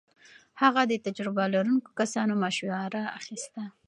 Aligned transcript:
هغه 0.61 0.81
د 0.91 0.93
تجربه 1.05 1.43
لرونکو 1.55 1.89
کسانو 1.99 2.33
مشوره 2.43 3.01
اخيسته. 3.19 3.63